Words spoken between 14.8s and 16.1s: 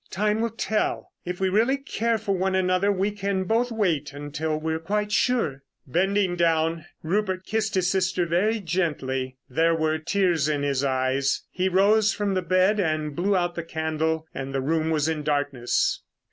was in darkness.